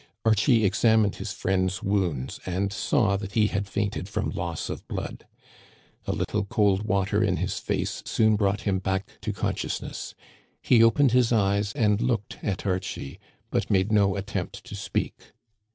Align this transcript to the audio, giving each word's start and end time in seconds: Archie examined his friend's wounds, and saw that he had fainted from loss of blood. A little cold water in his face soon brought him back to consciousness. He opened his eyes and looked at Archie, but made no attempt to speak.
Archie 0.25 0.65
examined 0.65 1.17
his 1.17 1.31
friend's 1.31 1.83
wounds, 1.83 2.39
and 2.43 2.73
saw 2.73 3.15
that 3.17 3.33
he 3.33 3.45
had 3.49 3.67
fainted 3.69 4.09
from 4.09 4.31
loss 4.31 4.67
of 4.67 4.87
blood. 4.87 5.27
A 6.07 6.11
little 6.11 6.43
cold 6.43 6.81
water 6.85 7.23
in 7.23 7.37
his 7.37 7.59
face 7.59 8.01
soon 8.07 8.35
brought 8.35 8.61
him 8.61 8.79
back 8.79 9.21
to 9.21 9.31
consciousness. 9.31 10.15
He 10.63 10.81
opened 10.81 11.11
his 11.11 11.31
eyes 11.31 11.71
and 11.73 12.01
looked 12.01 12.39
at 12.41 12.65
Archie, 12.65 13.19
but 13.51 13.69
made 13.69 13.91
no 13.91 14.15
attempt 14.15 14.63
to 14.63 14.73
speak. 14.73 15.33